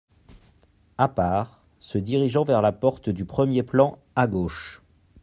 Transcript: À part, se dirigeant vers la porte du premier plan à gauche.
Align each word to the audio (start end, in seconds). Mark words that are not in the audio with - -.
À 0.97 1.07
part, 1.07 1.61
se 1.79 1.99
dirigeant 1.99 2.43
vers 2.43 2.63
la 2.63 2.71
porte 2.71 3.07
du 3.09 3.23
premier 3.23 3.61
plan 3.61 3.99
à 4.15 4.25
gauche. 4.25 4.81